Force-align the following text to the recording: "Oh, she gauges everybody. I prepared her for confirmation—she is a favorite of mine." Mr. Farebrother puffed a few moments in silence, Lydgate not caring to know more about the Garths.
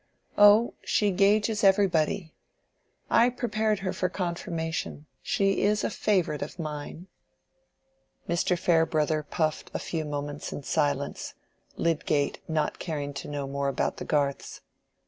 "Oh, 0.35 0.73
she 0.83 1.11
gauges 1.11 1.63
everybody. 1.63 2.33
I 3.11 3.29
prepared 3.29 3.77
her 3.81 3.93
for 3.93 4.09
confirmation—she 4.09 5.61
is 5.61 5.83
a 5.83 5.91
favorite 5.91 6.41
of 6.41 6.57
mine." 6.57 7.05
Mr. 8.27 8.57
Farebrother 8.57 9.21
puffed 9.21 9.69
a 9.75 9.77
few 9.77 10.03
moments 10.03 10.51
in 10.51 10.63
silence, 10.63 11.35
Lydgate 11.77 12.39
not 12.47 12.79
caring 12.79 13.13
to 13.13 13.27
know 13.27 13.45
more 13.45 13.67
about 13.67 13.97
the 13.97 14.05
Garths. 14.05 14.61